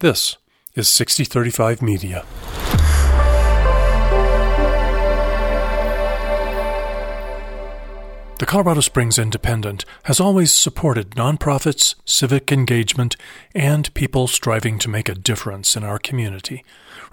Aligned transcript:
This 0.00 0.36
is 0.74 0.90
6035 0.90 1.80
Media. 1.80 2.26
The 8.38 8.44
Colorado 8.44 8.82
Springs 8.82 9.18
Independent 9.18 9.86
has 10.02 10.20
always 10.20 10.52
supported 10.52 11.12
nonprofits, 11.12 11.94
civic 12.04 12.52
engagement, 12.52 13.16
and 13.54 13.92
people 13.94 14.26
striving 14.26 14.78
to 14.80 14.90
make 14.90 15.08
a 15.08 15.14
difference 15.14 15.76
in 15.76 15.82
our 15.82 15.98
community. 15.98 16.62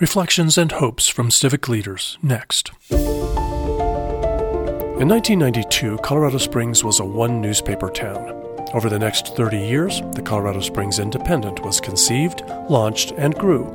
Reflections 0.02 0.58
and 0.58 0.74
hopes 0.74 1.08
from 1.08 1.32
civic 1.32 1.70
leaders 1.70 2.18
next. 2.22 2.72
In 5.00 5.08
1992, 5.08 6.00
Colorado 6.00 6.38
Springs 6.38 6.84
was 6.84 7.00
a 7.00 7.06
one 7.06 7.40
newspaper 7.40 7.90
town. 7.90 8.43
Over 8.74 8.90
the 8.90 8.98
next 8.98 9.36
30 9.36 9.60
years, 9.60 10.02
the 10.14 10.22
Colorado 10.24 10.60
Springs 10.60 10.98
Independent 10.98 11.64
was 11.64 11.80
conceived, 11.80 12.42
launched, 12.70 13.12
and 13.18 13.36
grew 13.36 13.66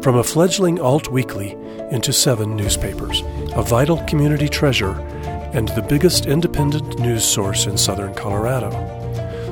from 0.00 0.16
a 0.16 0.22
fledgling 0.22 0.80
alt 0.80 1.10
weekly 1.10 1.58
into 1.90 2.12
seven 2.12 2.54
newspapers, 2.54 3.22
a 3.56 3.62
vital 3.62 3.96
community 4.06 4.48
treasure 4.48 4.92
and 5.52 5.68
the 5.70 5.82
biggest 5.82 6.26
independent 6.26 7.00
news 7.00 7.24
source 7.24 7.66
in 7.66 7.76
southern 7.76 8.14
Colorado. 8.14 8.70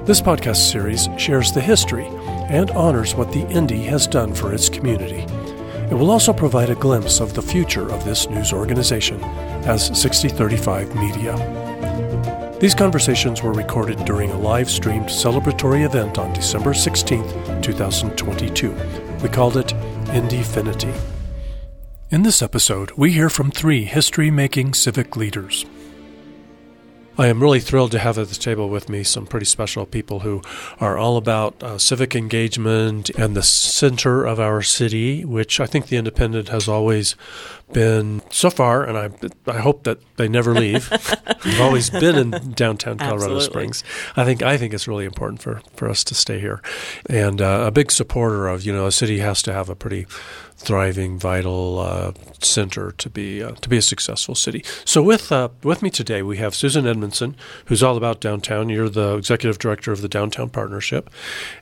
This 0.05 0.20
podcast 0.20 0.70
series 0.70 1.09
shares 1.16 1.50
the 1.50 1.61
history 1.61 2.06
and 2.48 2.70
honors 2.70 3.16
what 3.16 3.33
the 3.33 3.47
Indy 3.48 3.83
has 3.84 4.06
done 4.06 4.33
for 4.33 4.55
its 4.55 4.69
community. 4.69 5.27
It 5.91 5.95
will 5.95 6.12
also 6.12 6.33
provide 6.33 6.70
a 6.70 6.77
glimpse 6.77 7.19
of 7.19 7.34
the 7.34 7.42
future 7.42 7.91
of 7.91 8.05
this 8.05 8.30
news 8.30 8.53
organization 8.53 9.23
as 9.64 9.87
6035 10.00 10.95
Media. 10.95 11.62
These 12.60 12.74
conversations 12.74 13.42
were 13.42 13.52
recorded 13.52 14.05
during 14.05 14.30
a 14.30 14.38
live 14.38 14.70
streamed 14.70 15.06
celebratory 15.06 15.84
event 15.84 16.16
on 16.19 16.33
December 16.33 16.74
16, 16.74 17.23
2022. 17.60 18.73
We 19.23 19.28
called 19.28 19.56
it 19.56 19.73
Indyfinity. 20.12 20.92
In 22.10 22.23
this 22.23 22.41
episode, 22.41 22.92
we 22.92 23.12
hear 23.12 23.28
from 23.28 23.50
three 23.50 23.84
history 23.84 24.30
making 24.30 24.75
civic 24.75 25.17
leaders. 25.17 25.64
I 27.19 27.27
am 27.27 27.42
really 27.42 27.61
thrilled 27.61 27.91
to 27.92 27.98
have 27.98 28.17
at 28.17 28.28
the 28.28 28.34
table 28.34 28.70
with 28.70 28.89
me 28.89 29.02
some 29.02 29.27
pretty 29.27 29.45
special 29.45 29.84
people 29.84 30.20
who 30.20 30.41
are 30.80 30.97
all 30.97 31.19
about 31.19 31.62
uh, 31.62 31.77
civic 31.77 32.17
engagement 32.17 33.11
and 33.11 33.36
the 33.36 33.42
center 33.42 34.24
of 34.24 34.41
our 34.41 34.62
city, 34.62 35.22
which 35.22 35.61
I 35.61 35.67
think 35.67 35.89
the 35.89 35.98
Independent 35.98 36.48
has 36.48 36.69
always 36.69 37.14
been 37.73 38.23
so 38.31 38.51
far, 38.51 38.84
and 38.84 38.97
I 38.97 39.11
I 39.51 39.59
hope 39.59 39.84
that 39.84 39.98
they 40.17 40.28
never 40.28 40.55
leave. 40.55 40.91
We've 41.45 41.61
always 41.61 41.91
been 41.91 42.17
in 42.17 42.53
downtown 42.53 42.98
Colorado 42.98 43.37
Absolutely. 43.37 43.45
Springs. 43.45 43.84
I 44.17 44.25
think 44.25 44.42
I 44.42 44.56
think 44.56 44.75
it's 44.75 44.89
really 44.89 45.05
important 45.05 45.42
for, 45.42 45.62
for 45.75 45.89
us 45.89 46.05
to 46.05 46.14
stay 46.14 46.39
here, 46.39 46.62
and 47.09 47.41
uh, 47.41 47.64
a 47.67 47.70
big 47.70 47.91
supporter 47.91 48.48
of 48.48 48.64
you 48.64 48.73
know 48.73 48.87
a 48.87 48.92
city 48.92 49.19
has 49.19 49.42
to 49.42 49.53
have 49.53 49.69
a 49.69 49.77
pretty 49.77 50.06
thriving, 50.62 51.19
vital 51.19 51.81
uh, 51.81 52.12
center 52.41 52.92
to 52.92 53.11
be 53.11 53.42
uh, 53.42 53.53
to 53.53 53.69
be 53.69 53.77
a 53.77 53.83
successful 53.83 54.34
city. 54.34 54.64
So 54.84 55.03
with 55.03 55.33
uh, 55.33 55.48
with 55.62 55.83
me 55.83 55.91
today 55.91 56.23
we 56.23 56.36
have 56.39 56.55
Susan 56.55 56.86
Edmondson, 56.86 57.36
who's 57.67 57.83
all 57.83 57.97
about 57.97 58.20
downtown. 58.20 58.69
You're 58.69 58.89
the 58.89 59.17
executive 59.17 59.59
director 59.59 59.92
of 59.92 60.03
the 60.03 60.09
Downtown 60.09 60.51
Partnership, 60.51 61.11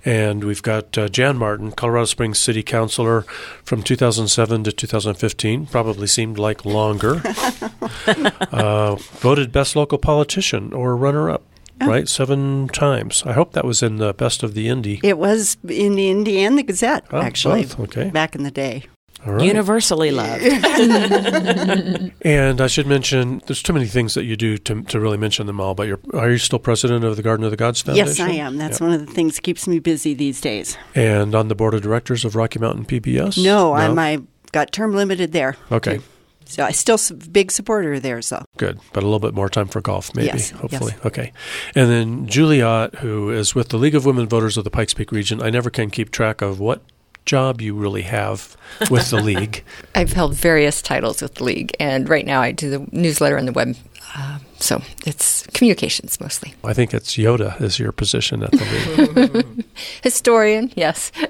and 0.04 0.44
we've 0.44 0.62
got 0.62 0.96
uh, 0.96 1.08
Jan 1.08 1.38
Martin, 1.38 1.72
Colorado 1.72 2.04
Springs 2.04 2.38
City 2.38 2.62
Councilor 2.62 3.22
from 3.64 3.82
2007 3.82 4.64
to 4.64 4.72
2015. 4.72 5.66
Probably 5.66 5.99
seemed 6.06 6.38
like 6.38 6.64
longer. 6.64 7.20
uh, 8.52 8.94
voted 8.96 9.52
best 9.52 9.76
local 9.76 9.98
politician 9.98 10.72
or 10.72 10.96
runner 10.96 11.30
up. 11.30 11.42
Right, 11.82 12.06
seven 12.08 12.68
times. 12.68 13.22
I 13.24 13.32
hope 13.32 13.52
that 13.54 13.64
was 13.64 13.82
in 13.82 13.96
the 13.96 14.12
best 14.12 14.42
of 14.42 14.52
the 14.52 14.68
Indy. 14.68 15.00
It 15.02 15.16
was 15.16 15.56
in 15.66 15.94
the 15.94 16.10
Indy 16.10 16.44
and 16.44 16.58
the 16.58 16.62
Gazette, 16.62 17.06
Oh, 17.10 17.22
actually, 17.22 17.62
both, 17.62 17.80
okay. 17.80 18.10
back 18.10 18.34
in 18.34 18.42
the 18.42 18.50
day. 18.50 18.84
All 19.26 19.32
right. 19.34 19.46
Universally 19.46 20.10
loved. 20.10 20.42
And 22.22 22.60
I 22.60 22.66
should 22.66 22.86
mention, 22.86 23.40
there's 23.46 23.62
too 23.62 23.72
many 23.72 23.86
things 23.86 24.12
that 24.14 24.24
you 24.24 24.36
do 24.36 24.58
to, 24.58 24.82
to 24.82 25.00
really 25.00 25.16
mention 25.16 25.46
them 25.46 25.58
all. 25.60 25.74
But 25.74 25.88
you're, 25.88 26.00
are 26.14 26.30
you 26.30 26.38
still 26.38 26.58
president 26.58 27.02
of 27.04 27.16
the 27.16 27.22
Garden 27.22 27.44
of 27.44 27.50
the 27.50 27.56
Gods 27.56 27.80
Foundation? 27.80 28.06
Yes, 28.08 28.20
I 28.20 28.32
am. 28.32 28.56
That's 28.58 28.78
Yeah. 28.80 28.86
one 28.88 28.94
of 29.00 29.06
the 29.06 29.12
things 29.12 29.36
that 29.36 29.42
keeps 29.42 29.66
me 29.66 29.78
busy 29.78 30.12
these 30.14 30.40
days. 30.40 30.76
And 30.94 31.34
on 31.34 31.48
the 31.48 31.54
board 31.54 31.72
of 31.74 31.80
directors 31.82 32.24
of 32.24 32.36
Rocky 32.36 32.58
Mountain 32.58 32.84
PBS. 32.86 33.42
No, 33.42 33.72
I'm 33.72 33.98
I 33.98 34.20
got 34.52 34.72
term 34.72 34.94
limited 34.94 35.32
there. 35.32 35.56
Okay, 35.70 35.96
too. 35.98 36.02
So 36.46 36.64
I 36.64 36.72
still 36.72 36.94
s- 36.94 37.10
big 37.12 37.52
supporter 37.52 38.00
there. 38.00 38.20
So 38.22 38.44
good, 38.56 38.80
but 38.92 39.02
a 39.02 39.06
little 39.06 39.20
bit 39.20 39.34
more 39.34 39.48
time 39.48 39.68
for 39.68 39.80
golf, 39.80 40.14
maybe. 40.14 40.26
Yes, 40.26 40.50
hopefully, 40.50 40.94
okay. 41.04 41.32
And 41.76 41.88
then 41.90 42.26
Julie 42.26 42.62
Ott, 42.62 42.96
who 42.96 43.30
is 43.30 43.54
with 43.54 43.68
the 43.68 43.76
League 43.76 43.94
of 43.94 44.04
Women 44.04 44.26
Voters 44.28 44.56
of 44.56 44.64
the 44.64 44.70
Pikes 44.70 44.94
Peak 44.94 45.12
region. 45.12 45.40
I 45.42 45.50
never 45.50 45.70
can 45.70 45.90
keep 45.90 46.10
track 46.10 46.42
of 46.42 46.58
what 46.58 46.82
job 47.26 47.60
you 47.60 47.74
really 47.74 48.02
have 48.02 48.56
with 48.90 49.10
the 49.10 49.20
league. 49.22 49.62
I've 49.94 50.12
held 50.14 50.34
various 50.34 50.82
titles 50.82 51.22
with 51.22 51.34
the 51.36 51.44
league, 51.44 51.72
and 51.78 52.08
right 52.08 52.26
now 52.26 52.40
I 52.40 52.50
do 52.52 52.70
the 52.70 52.86
newsletter 52.90 53.36
and 53.36 53.46
the 53.46 53.52
web. 53.52 53.76
Uh, 54.16 54.38
so 54.60 54.82
it's 55.06 55.46
communications 55.48 56.20
mostly. 56.20 56.54
I 56.62 56.72
think 56.72 56.94
it's 56.94 57.16
Yoda 57.16 57.60
is 57.60 57.78
your 57.78 57.92
position 57.92 58.42
at 58.42 58.50
the 58.52 59.32
league. 59.34 59.64
Historian, 60.02 60.72
yes. 60.76 61.12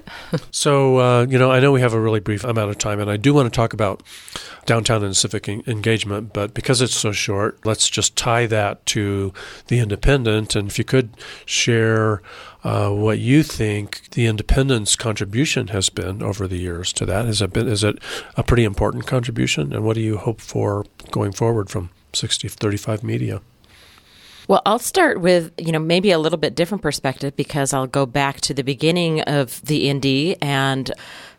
So, 0.52 0.98
uh, 0.98 1.26
you 1.28 1.38
know, 1.38 1.50
I 1.50 1.60
know 1.60 1.72
we 1.72 1.80
have 1.80 1.94
a 1.94 2.00
really 2.00 2.20
brief 2.20 2.44
amount 2.44 2.70
of 2.70 2.78
time, 2.78 3.00
and 3.00 3.10
I 3.10 3.16
do 3.16 3.32
want 3.32 3.52
to 3.52 3.56
talk 3.56 3.72
about 3.72 4.02
downtown 4.66 5.02
and 5.02 5.16
civic 5.16 5.48
en- 5.48 5.62
engagement, 5.66 6.32
but 6.32 6.54
because 6.54 6.80
it's 6.80 6.94
so 6.94 7.12
short, 7.12 7.64
let's 7.64 7.88
just 7.88 8.16
tie 8.16 8.46
that 8.46 8.84
to 8.86 9.32
the 9.68 9.78
independent. 9.78 10.54
And 10.54 10.68
if 10.68 10.78
you 10.78 10.84
could 10.84 11.10
share 11.46 12.22
uh, 12.62 12.90
what 12.90 13.18
you 13.18 13.42
think 13.42 14.10
the 14.10 14.26
independent's 14.26 14.96
contribution 14.96 15.68
has 15.68 15.88
been 15.88 16.22
over 16.22 16.46
the 16.46 16.58
years 16.58 16.92
to 16.94 17.06
that. 17.06 17.24
Has 17.24 17.40
it 17.40 17.52
been, 17.52 17.68
is 17.68 17.82
it 17.82 17.98
a 18.36 18.42
pretty 18.42 18.64
important 18.64 19.06
contribution? 19.06 19.72
And 19.72 19.84
what 19.84 19.94
do 19.94 20.00
you 20.00 20.18
hope 20.18 20.40
for 20.40 20.84
going 21.10 21.32
forward 21.32 21.70
from 21.70 21.90
6035 22.12 23.02
Media? 23.02 23.40
Well, 24.48 24.62
I'll 24.66 24.80
start 24.80 25.20
with, 25.20 25.52
you 25.58 25.70
know, 25.70 25.78
maybe 25.78 26.10
a 26.10 26.18
little 26.18 26.38
bit 26.38 26.56
different 26.56 26.82
perspective 26.82 27.36
because 27.36 27.72
I'll 27.72 27.86
go 27.86 28.04
back 28.04 28.40
to 28.42 28.54
the 28.54 28.64
beginning 28.64 29.20
of 29.20 29.62
the 29.62 29.88
Indy 29.88 30.36
and 30.42 30.90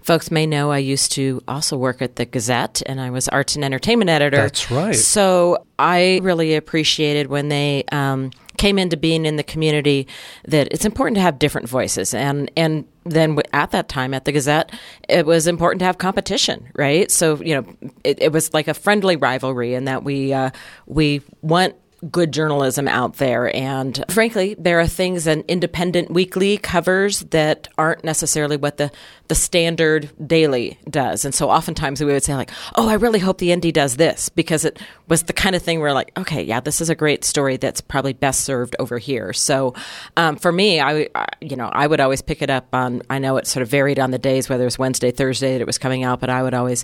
folks 0.02 0.32
may 0.32 0.46
know 0.46 0.72
I 0.72 0.78
used 0.78 1.12
to 1.14 1.44
also 1.46 1.76
work 1.76 2.02
at 2.02 2.16
the 2.16 2.26
Gazette 2.26 2.82
and 2.86 3.02
I 3.02 3.10
was 3.10 3.28
arts 3.28 3.56
and 3.56 3.66
entertainment 3.66 4.10
editor. 4.10 4.38
That's 4.38 4.72
right. 4.72 4.96
So 4.96 5.66
I 5.78 6.22
really 6.24 6.56
appreciated 6.56 7.28
when 7.28 7.50
they 7.50 7.84
um, 7.92 8.32
came 8.62 8.78
into 8.78 8.96
being 8.96 9.26
in 9.26 9.38
the 9.38 9.44
community 9.44 10.08
that 10.48 10.68
it's 10.70 10.86
important 10.86 11.16
to 11.16 11.22
have 11.22 11.40
different 11.40 11.68
voices 11.68 12.14
and 12.14 12.52
and 12.56 12.86
then 13.06 13.36
at 13.54 13.72
that 13.72 13.90
time 13.90 14.14
at 14.14 14.26
the 14.26 14.32
Gazette, 14.32 14.72
it 15.10 15.26
was 15.26 15.48
important 15.48 15.80
to 15.80 15.86
have 15.86 15.98
competition, 15.98 16.70
right? 16.76 17.10
So 17.10 17.42
you 17.42 17.56
know, 17.56 17.90
it, 18.04 18.22
it 18.22 18.32
was 18.32 18.54
like 18.54 18.68
a 18.68 18.76
friendly 18.76 19.16
rivalry 19.16 19.74
in 19.74 19.86
that 19.86 20.04
we 20.04 20.32
uh, 20.32 20.52
we 20.86 21.24
want 21.42 21.74
good 22.10 22.32
journalism 22.32 22.88
out 22.88 23.18
there. 23.18 23.56
And 23.56 24.04
frankly, 24.10 24.56
there 24.58 24.80
are 24.80 24.88
things 24.88 25.28
an 25.28 25.44
independent 25.48 26.10
weekly 26.10 26.58
covers 26.58 27.20
that 27.20 27.68
aren't 27.78 28.04
necessarily 28.04 28.58
what 28.58 28.78
the, 28.78 28.92
the 29.28 29.36
standard 29.36 30.10
daily 30.26 30.80
does. 30.90 31.26
And 31.26 31.34
so 31.34 31.50
oftentimes 31.50 32.02
we 32.02 32.12
would 32.12 32.24
say 32.24 32.36
like, 32.36 32.50
oh, 32.76 32.90
I 32.90 32.94
really 32.94 33.20
hope 33.20 33.38
the 33.38 33.52
Indy 33.52 33.72
does 33.72 33.98
this 33.98 34.30
because 34.30 34.66
it 34.66 34.82
was 35.08 35.24
the 35.24 35.34
kind 35.34 35.56
of 35.56 35.62
thing 35.62 35.80
where 35.80 35.94
like, 35.94 36.18
okay, 36.18 36.42
yeah, 36.42 36.60
this 36.60 36.82
is 36.82 36.90
a 36.90 36.96
great 36.96 37.24
story 37.24 37.58
that's 37.58 37.82
probably 37.82 38.14
best 38.14 38.42
served 38.42 38.76
over 38.80 38.98
here. 38.98 39.32
So 39.32 39.76
um, 40.18 40.38
for 40.38 40.52
me, 40.52 40.80
I, 40.80 41.08
I, 41.14 41.28
you 41.40 41.56
know, 41.56 41.70
I 41.72 41.86
would 41.86 42.00
always 42.00 42.22
pick 42.22 42.42
it 42.42 42.50
up 42.50 42.68
on, 42.74 43.04
I 43.10 43.20
know 43.20 43.38
it 43.38 43.46
sort 43.46 43.62
of 43.62 43.70
varied 43.70 44.00
on 44.00 44.12
the 44.12 44.20
days, 44.20 44.50
whether 44.50 44.64
it 44.64 44.66
was 44.66 44.80
Wednesday, 44.80 45.12
Thursday 45.12 45.54
that 45.54 45.62
it 45.62 45.68
was 45.68 45.78
coming 45.78 46.04
out, 46.04 46.20
but 46.20 46.30
I 46.30 46.42
would 46.42 46.54
always 46.54 46.84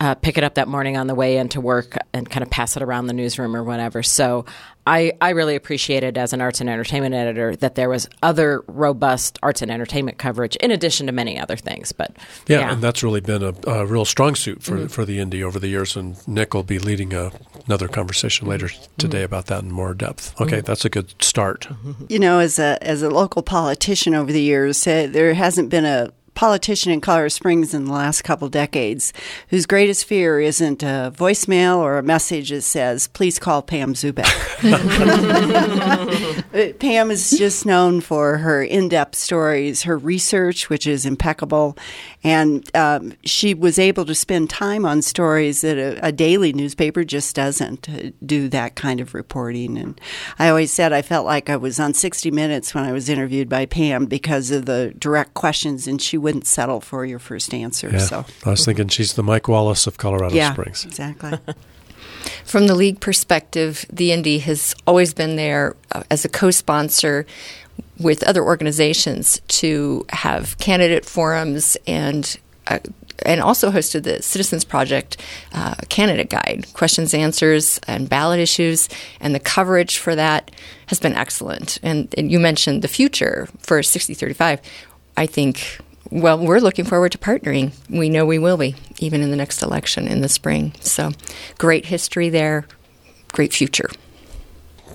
uh, 0.00 0.14
pick 0.14 0.38
it 0.38 0.44
up 0.44 0.54
that 0.54 0.68
morning 0.68 0.96
on 0.96 1.06
the 1.06 1.14
way 1.14 1.36
into 1.36 1.60
work 1.60 1.96
and 2.14 2.28
kind 2.28 2.42
of 2.42 2.50
pass 2.50 2.76
it 2.76 2.82
around 2.82 3.06
the 3.06 3.12
newsroom 3.12 3.56
or 3.56 3.64
whatever. 3.64 4.02
So 4.02 4.44
I, 4.86 5.12
I 5.20 5.30
really 5.30 5.54
appreciated 5.54 6.18
as 6.18 6.32
an 6.32 6.40
arts 6.40 6.60
and 6.60 6.68
entertainment 6.68 7.14
editor 7.14 7.54
that 7.56 7.76
there 7.76 7.88
was 7.88 8.08
other 8.22 8.62
robust 8.66 9.38
arts 9.42 9.62
and 9.62 9.70
entertainment 9.70 10.18
coverage 10.18 10.56
in 10.56 10.70
addition 10.70 11.06
to 11.06 11.12
many 11.12 11.38
other 11.38 11.56
things. 11.56 11.92
But 11.92 12.16
Yeah, 12.48 12.72
and 12.72 12.82
that's 12.82 13.02
really 13.02 13.20
been 13.20 13.42
a, 13.42 13.54
a 13.66 13.86
real 13.86 14.04
strong 14.04 14.34
suit 14.34 14.62
for 14.62 14.76
mm-hmm. 14.76 14.86
for 14.88 15.04
the 15.04 15.20
Indy 15.20 15.42
over 15.42 15.58
the 15.58 15.68
years. 15.68 15.96
And 15.96 16.16
Nick 16.26 16.52
will 16.52 16.64
be 16.64 16.78
leading 16.80 17.14
a, 17.14 17.30
another 17.66 17.88
conversation 17.88 18.48
later 18.48 18.66
mm-hmm. 18.66 18.94
today 18.98 19.22
about 19.22 19.46
that 19.46 19.62
in 19.62 19.70
more 19.70 19.94
depth. 19.94 20.38
Okay, 20.40 20.58
mm-hmm. 20.58 20.66
that's 20.66 20.84
a 20.84 20.90
good 20.90 21.14
start. 21.22 21.68
you 22.08 22.18
know, 22.18 22.40
as 22.40 22.58
a 22.58 22.76
as 22.82 23.02
a 23.02 23.10
local 23.10 23.42
politician 23.42 24.14
over 24.14 24.32
the 24.32 24.42
years, 24.42 24.84
uh, 24.86 25.06
there 25.08 25.32
hasn't 25.34 25.70
been 25.70 25.84
a 25.84 26.12
politician 26.34 26.92
in 26.92 27.00
Colorado 27.00 27.28
Springs 27.28 27.74
in 27.74 27.84
the 27.84 27.92
last 27.92 28.22
couple 28.22 28.48
decades 28.48 29.12
whose 29.48 29.66
greatest 29.66 30.04
fear 30.04 30.40
isn't 30.40 30.82
a 30.82 31.12
voicemail 31.14 31.78
or 31.78 31.98
a 31.98 32.02
message 32.02 32.50
that 32.50 32.62
says, 32.62 33.08
"Please 33.08 33.38
call 33.38 33.62
Pam 33.62 33.94
Zubeck." 33.94 34.32
Uh, 36.52 36.70
Pam 36.78 37.10
is 37.10 37.30
just 37.30 37.64
known 37.64 38.02
for 38.02 38.36
her 38.38 38.62
in-depth 38.62 39.14
stories, 39.14 39.84
her 39.84 39.96
research, 39.96 40.68
which 40.68 40.86
is 40.86 41.06
impeccable, 41.06 41.78
and 42.22 42.68
um, 42.76 43.14
she 43.24 43.54
was 43.54 43.78
able 43.78 44.04
to 44.04 44.14
spend 44.14 44.50
time 44.50 44.84
on 44.84 45.00
stories 45.00 45.62
that 45.62 45.78
a, 45.78 46.06
a 46.06 46.12
daily 46.12 46.52
newspaper 46.52 47.04
just 47.04 47.34
doesn't 47.34 47.88
uh, 47.88 48.10
do 48.24 48.48
that 48.50 48.74
kind 48.74 49.00
of 49.00 49.14
reporting. 49.14 49.78
And 49.78 49.98
I 50.38 50.50
always 50.50 50.70
said 50.70 50.92
I 50.92 51.00
felt 51.00 51.24
like 51.24 51.48
I 51.48 51.56
was 51.56 51.80
on 51.80 51.94
60 51.94 52.30
Minutes 52.30 52.74
when 52.74 52.84
I 52.84 52.92
was 52.92 53.08
interviewed 53.08 53.48
by 53.48 53.64
Pam 53.64 54.04
because 54.06 54.50
of 54.50 54.66
the 54.66 54.94
direct 54.98 55.32
questions, 55.34 55.86
and 55.86 56.02
she 56.02 56.18
wouldn't 56.22 56.46
settle 56.46 56.80
for 56.80 57.04
your 57.04 57.18
first 57.18 57.52
answer. 57.52 57.90
Yeah. 57.90 57.98
So 57.98 58.24
I 58.46 58.50
was 58.50 58.64
thinking 58.64 58.88
she's 58.88 59.14
the 59.14 59.22
Mike 59.22 59.48
Wallace 59.48 59.86
of 59.86 59.98
Colorado 59.98 60.34
yeah, 60.34 60.52
Springs. 60.52 60.84
exactly. 60.84 61.38
From 62.44 62.68
the 62.68 62.74
league 62.74 63.00
perspective, 63.00 63.84
the 63.92 64.12
Indy 64.12 64.38
has 64.38 64.74
always 64.86 65.12
been 65.12 65.36
there 65.36 65.76
uh, 65.90 66.04
as 66.10 66.24
a 66.24 66.28
co 66.28 66.50
sponsor 66.50 67.26
with 67.98 68.22
other 68.22 68.42
organizations 68.42 69.40
to 69.48 70.06
have 70.10 70.56
candidate 70.58 71.04
forums 71.04 71.76
and 71.86 72.38
uh, 72.68 72.78
and 73.24 73.40
also 73.40 73.70
hosted 73.70 74.02
the 74.02 74.22
Citizens 74.22 74.64
Project 74.64 75.16
uh, 75.52 75.74
candidate 75.88 76.30
guide, 76.30 76.66
questions, 76.74 77.14
answers, 77.14 77.78
and 77.86 78.08
ballot 78.08 78.40
issues, 78.40 78.88
and 79.20 79.34
the 79.34 79.40
coverage 79.40 79.98
for 79.98 80.14
that 80.14 80.50
has 80.86 80.98
been 80.98 81.14
excellent. 81.14 81.78
And, 81.82 82.12
and 82.18 82.30
you 82.30 82.40
mentioned 82.40 82.82
the 82.82 82.88
future 82.88 83.48
for 83.60 83.82
6035. 83.82 84.60
I 85.16 85.26
think, 85.26 85.78
well, 86.12 86.38
we're 86.38 86.60
looking 86.60 86.84
forward 86.84 87.12
to 87.12 87.18
partnering. 87.18 87.72
We 87.88 88.10
know 88.10 88.26
we 88.26 88.38
will 88.38 88.58
be, 88.58 88.74
even 88.98 89.22
in 89.22 89.30
the 89.30 89.36
next 89.36 89.62
election 89.62 90.06
in 90.06 90.20
the 90.20 90.28
spring. 90.28 90.74
So 90.80 91.12
great 91.56 91.86
history 91.86 92.28
there, 92.28 92.66
great 93.32 93.52
future. 93.54 93.88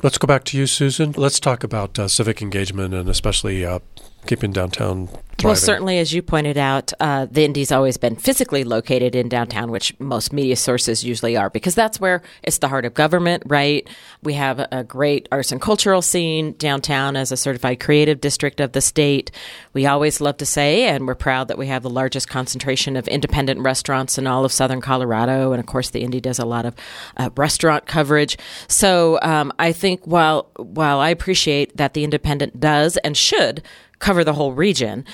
Let's 0.03 0.19
go 0.19 0.27
back 0.27 0.43
to 0.45 0.57
you, 0.57 0.67
Susan. 0.67 1.13
Let's 1.17 1.39
talk 1.39 1.63
about 1.63 1.97
uh, 1.97 2.07
civic 2.07 2.41
engagement 2.41 2.93
and 2.93 3.09
especially 3.09 3.65
uh, 3.65 3.79
keeping 4.27 4.51
downtown 4.51 5.07
thriving. 5.07 5.23
Well, 5.43 5.55
certainly, 5.55 5.99
as 5.99 6.13
you 6.13 6.21
pointed 6.21 6.57
out, 6.57 6.93
uh, 6.99 7.27
the 7.29 7.45
Indy's 7.45 7.71
always 7.71 7.97
been 7.97 8.15
physically 8.15 8.63
located 8.63 9.15
in 9.15 9.29
downtown, 9.29 9.71
which 9.71 9.97
most 9.99 10.33
media 10.33 10.55
sources 10.55 11.03
usually 11.03 11.37
are, 11.37 11.49
because 11.49 11.75
that's 11.75 11.99
where 11.99 12.21
it's 12.43 12.57
the 12.57 12.67
heart 12.67 12.85
of 12.85 12.93
government, 12.93 13.43
right? 13.45 13.87
We 14.23 14.33
have 14.33 14.59
a 14.71 14.83
great 14.83 15.27
arts 15.31 15.51
and 15.51 15.61
cultural 15.61 16.01
scene 16.01 16.53
downtown 16.53 17.15
as 17.15 17.31
a 17.31 17.37
certified 17.37 17.79
creative 17.79 18.19
district 18.19 18.59
of 18.59 18.71
the 18.71 18.81
state. 18.81 19.31
We 19.73 19.85
always 19.85 20.19
love 20.19 20.37
to 20.37 20.45
say, 20.45 20.87
and 20.87 21.07
we're 21.07 21.15
proud 21.15 21.47
that 21.47 21.57
we 21.57 21.67
have 21.67 21.83
the 21.83 21.89
largest 21.89 22.27
concentration 22.27 22.95
of 22.95 23.07
independent 23.07 23.59
restaurants 23.61 24.17
in 24.17 24.27
all 24.27 24.43
of 24.43 24.51
southern 24.51 24.81
Colorado. 24.81 25.51
And 25.51 25.59
of 25.59 25.65
course, 25.65 25.91
the 25.91 26.01
Indy 26.01 26.19
does 26.19 26.39
a 26.39 26.45
lot 26.45 26.65
of 26.65 26.75
uh, 27.15 27.29
restaurant 27.35 27.85
coverage. 27.85 28.37
So 28.67 29.19
um, 29.21 29.53
I 29.59 29.71
think 29.71 30.01
while 30.05 30.49
while 30.57 30.99
I 30.99 31.09
appreciate 31.09 31.77
that 31.77 31.93
the 31.93 32.03
Independent 32.03 32.59
does 32.59 32.97
and 32.97 33.15
should 33.15 33.61
cover 33.99 34.23
the 34.23 34.33
whole 34.33 34.53
region, 34.53 35.05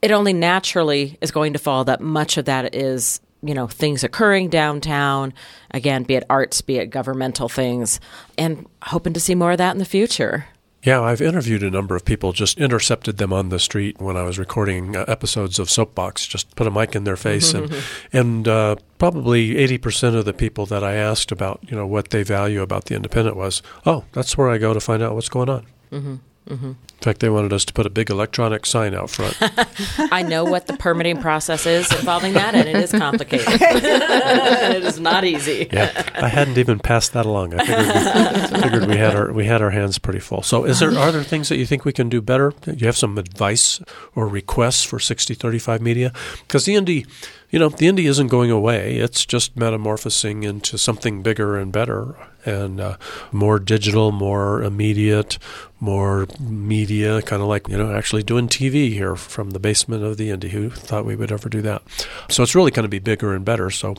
it 0.00 0.10
only 0.10 0.32
naturally 0.32 1.18
is 1.20 1.30
going 1.30 1.52
to 1.52 1.58
fall 1.58 1.84
that 1.84 2.00
much 2.00 2.36
of 2.36 2.44
that 2.46 2.74
is 2.74 3.20
you 3.42 3.54
know 3.54 3.66
things 3.66 4.04
occurring 4.04 4.48
downtown 4.48 5.34
again 5.72 6.04
be 6.04 6.14
it 6.14 6.24
arts 6.30 6.60
be 6.60 6.78
it 6.78 6.86
governmental 6.86 7.48
things 7.48 7.98
and 8.38 8.66
hoping 8.82 9.12
to 9.12 9.18
see 9.18 9.34
more 9.34 9.50
of 9.50 9.58
that 9.58 9.72
in 9.72 9.78
the 9.78 9.84
future 9.84 10.46
yeah, 10.84 11.00
I've 11.00 11.22
interviewed 11.22 11.62
a 11.62 11.70
number 11.70 11.94
of 11.94 12.04
people, 12.04 12.32
just 12.32 12.58
intercepted 12.58 13.18
them 13.18 13.32
on 13.32 13.50
the 13.50 13.60
street 13.60 14.00
when 14.00 14.16
I 14.16 14.22
was 14.22 14.36
recording 14.36 14.96
uh, 14.96 15.04
episodes 15.06 15.60
of 15.60 15.70
Soapbox, 15.70 16.26
just 16.26 16.56
put 16.56 16.66
a 16.66 16.72
mic 16.72 16.96
in 16.96 17.04
their 17.04 17.16
face. 17.16 17.54
and 17.54 17.72
and 18.12 18.48
uh, 18.48 18.74
probably 18.98 19.54
80% 19.54 20.16
of 20.16 20.24
the 20.24 20.32
people 20.32 20.66
that 20.66 20.82
I 20.82 20.94
asked 20.94 21.30
about, 21.30 21.60
you 21.68 21.76
know, 21.76 21.86
what 21.86 22.10
they 22.10 22.24
value 22.24 22.62
about 22.62 22.86
the 22.86 22.96
independent 22.96 23.36
was, 23.36 23.62
oh, 23.86 24.04
that's 24.12 24.36
where 24.36 24.50
I 24.50 24.58
go 24.58 24.74
to 24.74 24.80
find 24.80 25.04
out 25.04 25.14
what's 25.14 25.28
going 25.28 25.48
on. 25.48 25.66
Mm-hmm. 25.92 26.16
Mm-hmm. 26.48 26.66
In 26.66 27.04
fact, 27.04 27.20
they 27.20 27.30
wanted 27.30 27.52
us 27.52 27.64
to 27.64 27.72
put 27.72 27.86
a 27.86 27.90
big 27.90 28.10
electronic 28.10 28.66
sign 28.66 28.94
out 28.94 29.10
front. 29.10 29.36
I 30.12 30.22
know 30.22 30.44
what 30.44 30.66
the 30.66 30.76
permitting 30.76 31.20
process 31.20 31.66
is 31.66 31.90
involving 31.92 32.32
that, 32.34 32.54
and 32.54 32.68
it 32.68 32.76
is 32.76 32.92
complicated. 32.92 33.46
it 33.48 34.84
is 34.84 35.00
not 35.00 35.24
easy. 35.24 35.68
Yeah, 35.72 35.90
I 36.14 36.28
hadn't 36.28 36.58
even 36.58 36.78
passed 36.78 37.12
that 37.12 37.26
along. 37.26 37.54
I 37.54 37.64
figured 37.64 38.52
we, 38.52 38.60
figured 38.62 38.88
we 38.88 38.96
had 38.96 39.14
our 39.14 39.32
we 39.32 39.46
had 39.46 39.62
our 39.62 39.70
hands 39.70 39.98
pretty 39.98 40.20
full. 40.20 40.42
So, 40.42 40.64
is 40.64 40.80
there 40.80 40.96
are 40.96 41.12
there 41.12 41.24
things 41.24 41.48
that 41.48 41.56
you 41.56 41.66
think 41.66 41.84
we 41.84 41.92
can 41.92 42.08
do 42.08 42.20
better? 42.20 42.52
You 42.66 42.86
have 42.86 42.96
some 42.96 43.18
advice 43.18 43.80
or 44.14 44.28
requests 44.28 44.84
for 44.84 44.98
sixty 44.98 45.34
thirty 45.34 45.58
five 45.58 45.80
media? 45.80 46.12
Because 46.46 46.64
the 46.64 46.74
Indy, 46.74 47.06
you 47.52 47.58
know, 47.58 47.68
the 47.68 47.86
Indy 47.86 48.06
isn't 48.06 48.28
going 48.28 48.50
away. 48.50 48.96
It's 48.96 49.26
just 49.26 49.56
metamorphosing 49.58 50.42
into 50.42 50.78
something 50.78 51.22
bigger 51.22 51.58
and 51.58 51.70
better 51.70 52.16
and 52.46 52.80
uh, 52.80 52.96
more 53.30 53.58
digital, 53.58 54.10
more 54.10 54.62
immediate, 54.62 55.38
more 55.78 56.26
media, 56.40 57.20
kind 57.20 57.42
of 57.42 57.48
like, 57.48 57.68
you 57.68 57.76
know, 57.76 57.94
actually 57.94 58.22
doing 58.22 58.48
TV 58.48 58.88
here 58.94 59.14
from 59.16 59.50
the 59.50 59.60
basement 59.60 60.02
of 60.02 60.16
the 60.16 60.30
Indy. 60.30 60.48
Who 60.48 60.70
thought 60.70 61.04
we 61.04 61.14
would 61.14 61.30
ever 61.30 61.50
do 61.50 61.60
that? 61.60 61.82
So 62.30 62.42
it's 62.42 62.54
really 62.54 62.70
going 62.70 62.84
to 62.84 62.88
be 62.88 62.98
bigger 62.98 63.34
and 63.34 63.44
better. 63.44 63.68
So 63.68 63.96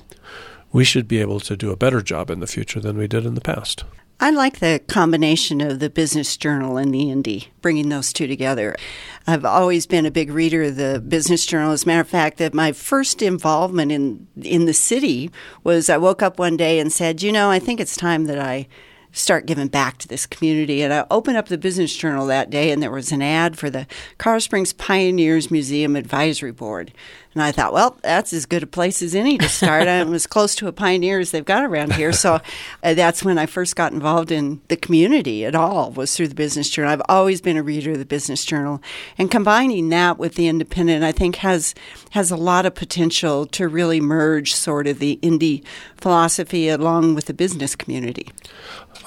we 0.72 0.84
should 0.84 1.08
be 1.08 1.20
able 1.20 1.40
to 1.42 1.56
do 1.56 1.70
a 1.70 1.78
better 1.78 2.02
job 2.02 2.32
in 2.32 2.40
the 2.40 2.48
future 2.48 2.80
than 2.80 2.98
we 2.98 3.08
did 3.08 3.24
in 3.24 3.36
the 3.36 3.42
past. 3.42 3.84
I 4.20 4.30
like 4.30 4.60
the 4.60 4.82
combination 4.88 5.60
of 5.60 5.80
the 5.80 5.90
Business 5.90 6.38
Journal 6.38 6.78
and 6.78 6.94
the 6.94 7.10
Indy, 7.10 7.50
bringing 7.62 7.90
those 7.90 8.14
two 8.14 8.28
together. 8.28 8.76
I've 9.28 9.44
always 9.44 9.86
been 9.86 10.06
a 10.06 10.12
big 10.12 10.32
reader 10.32 10.64
of 10.64 10.76
the 10.76 11.04
Business 11.06 11.46
Journal. 11.46 11.72
As 11.72 11.84
a 11.84 11.88
matter 11.88 12.02
of 12.02 12.08
fact, 12.08 12.38
that 12.38 12.54
my 12.54 12.72
first 12.72 13.22
involvement 13.22 13.92
in 13.92 14.28
in 14.42 14.66
the 14.66 14.74
city 14.74 15.30
was 15.64 15.90
I 15.90 15.98
woke 15.98 16.22
up 16.22 16.40
one 16.40 16.56
day 16.56 16.80
and 16.80 16.92
said, 16.92 17.22
you 17.22 17.32
know, 17.32 17.50
I 17.50 17.60
think 17.60 17.80
it's 17.80 17.98
time 17.98 18.26
that 18.26 18.40
I 18.40 18.68
start 19.14 19.46
giving 19.46 19.68
back 19.68 20.00
to 20.00 20.08
this 20.08 20.26
community. 20.26 20.82
And 20.82 20.92
I 20.92 21.06
opened 21.10 21.38
up 21.38 21.48
the 21.48 21.58
Business 21.58 21.96
Journal 21.96 22.26
that 22.28 22.50
day, 22.50 22.72
and 22.72 22.82
there 22.82 22.92
was 22.92 23.12
an 23.12 23.22
ad 23.22 23.58
for 23.58 23.70
the 23.70 23.88
Colorado 24.18 24.40
Springs 24.40 24.74
Pioneers 24.74 25.52
Museum 25.52 25.96
Advisory 25.96 26.52
Board. 26.52 26.92
And 27.34 27.42
I 27.42 27.52
thought, 27.52 27.74
well, 27.74 27.98
that's 28.04 28.32
as 28.34 28.46
good 28.46 28.64
a 28.64 28.68
place 28.68 29.02
as 29.02 29.16
any 29.16 29.38
to 29.38 29.50
start. 29.50 29.88
I'm 29.88 30.14
as 30.14 30.28
close 30.28 30.54
to 30.56 30.68
a 30.68 30.72
pioneer 30.72 31.20
as 31.20 31.32
they've 31.32 31.44
got 31.44 31.64
around 31.64 31.94
here. 31.94 32.14
So 32.14 32.40
uh, 32.84 32.94
that's 32.94 33.24
when 33.24 33.38
I 33.38 33.46
first 33.48 33.76
got 33.76 33.92
involved 33.92 34.32
in 34.32 34.62
the 34.68 34.78
community 34.78 35.46
at 35.46 35.56
all, 35.56 35.92
was 35.92 36.16
through 36.16 36.28
the 36.28 36.36
Business 36.36 36.70
Journal. 36.70 36.92
I've 36.92 37.02
always 37.10 37.42
been 37.42 37.58
a 37.58 37.64
reader 37.64 37.92
of 37.92 38.00
the 38.00 38.06
Business 38.06 38.46
Journal. 38.46 38.82
And 39.18 39.32
combining 39.32 39.90
that 39.90 40.20
with 40.20 40.36
the 40.36 40.48
Independent, 40.48 41.04
I 41.04 41.12
think 41.12 41.38
has 41.38 41.74
has 42.12 42.30
a 42.30 42.36
lot 42.36 42.66
of 42.66 42.76
potential 42.76 43.48
to 43.48 43.68
really 43.68 44.00
merge 44.00 44.54
sort 44.54 44.86
of 44.86 45.00
the 45.00 45.18
indie 45.24 45.64
philosophy 45.98 46.70
along 46.70 47.16
with 47.16 47.26
the 47.26 47.34
business 47.34 47.76
community. 47.76 48.30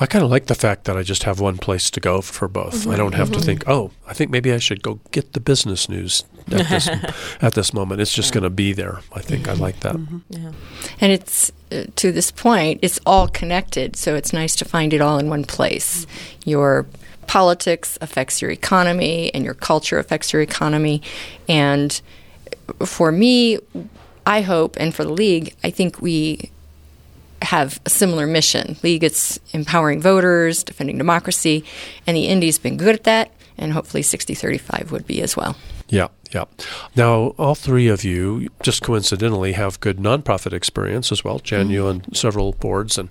I 0.00 0.06
kind 0.06 0.24
of 0.24 0.30
like 0.30 0.46
the 0.46 0.54
fact 0.54 0.84
that 0.84 0.96
I 0.96 1.02
just 1.02 1.22
have 1.22 1.40
one 1.40 1.58
place 1.58 1.90
to 1.90 2.00
go 2.00 2.20
for 2.20 2.48
both. 2.48 2.74
Mm-hmm. 2.74 2.90
I 2.90 2.96
don't 2.96 3.14
have 3.14 3.28
mm-hmm. 3.28 3.40
to 3.40 3.46
think, 3.46 3.64
oh, 3.68 3.90
I 4.06 4.12
think 4.12 4.30
maybe 4.30 4.52
I 4.52 4.58
should 4.58 4.82
go 4.82 5.00
get 5.10 5.32
the 5.32 5.40
business 5.40 5.88
news 5.88 6.24
at 6.50 6.68
this 6.68 6.88
at 7.40 7.54
this 7.54 7.72
moment. 7.72 8.00
It's 8.00 8.12
just 8.12 8.32
going 8.32 8.44
to 8.44 8.50
be 8.50 8.72
there. 8.72 9.00
I 9.12 9.20
think 9.20 9.44
mm-hmm. 9.44 9.62
I 9.62 9.64
like 9.64 9.80
that. 9.80 9.96
Mm-hmm. 9.96 10.18
Yeah. 10.28 10.52
And 11.00 11.12
it's 11.12 11.50
uh, 11.72 11.84
to 11.96 12.12
this 12.12 12.30
point, 12.30 12.80
it's 12.82 13.00
all 13.06 13.28
connected. 13.28 13.96
So 13.96 14.14
it's 14.14 14.32
nice 14.32 14.54
to 14.56 14.64
find 14.64 14.92
it 14.92 15.00
all 15.00 15.18
in 15.18 15.28
one 15.28 15.44
place. 15.44 16.04
Mm-hmm. 16.04 16.50
Your 16.50 16.86
politics 17.26 17.98
affects 18.00 18.40
your 18.40 18.50
economy, 18.50 19.34
and 19.34 19.44
your 19.44 19.54
culture 19.54 19.98
affects 19.98 20.32
your 20.32 20.42
economy. 20.42 21.02
And 21.48 22.00
for 22.84 23.10
me, 23.10 23.58
I 24.26 24.42
hope, 24.42 24.76
and 24.78 24.94
for 24.94 25.04
the 25.04 25.12
league, 25.12 25.54
I 25.64 25.70
think 25.70 26.00
we 26.00 26.50
have 27.42 27.80
a 27.84 27.90
similar 27.90 28.26
mission. 28.26 28.76
League, 28.82 29.04
it's 29.04 29.38
empowering 29.52 30.00
voters, 30.00 30.64
defending 30.64 30.98
democracy, 30.98 31.64
and 32.06 32.16
the 32.16 32.26
Indy's 32.26 32.58
been 32.58 32.76
good 32.76 32.94
at 32.94 33.04
that, 33.04 33.32
and 33.58 33.72
hopefully 33.72 34.02
6035 34.02 34.92
would 34.92 35.06
be 35.06 35.22
as 35.22 35.36
well. 35.36 35.56
Yeah, 35.88 36.08
yeah. 36.32 36.44
Now, 36.94 37.34
all 37.38 37.54
three 37.54 37.88
of 37.88 38.04
you, 38.04 38.48
just 38.62 38.82
coincidentally, 38.82 39.52
have 39.52 39.80
good 39.80 39.98
nonprofit 39.98 40.52
experience 40.52 41.12
as 41.12 41.24
well. 41.24 41.38
Jan, 41.38 41.64
mm-hmm. 41.64 41.70
you 41.72 41.86
on 41.86 42.14
several 42.14 42.52
boards, 42.52 42.98
and 42.98 43.08